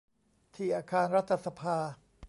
[0.55, 1.77] ที่อาคารรัฐสภา